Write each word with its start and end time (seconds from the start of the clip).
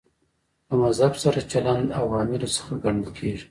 له 0.67 0.75
مذهب 0.83 1.13
سره 1.23 1.39
چلند 1.51 1.85
عواملو 1.99 2.47
څخه 2.55 2.71
ګڼل 2.83 3.07
کېږي. 3.17 3.45